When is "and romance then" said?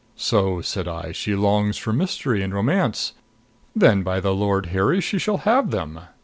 2.41-4.01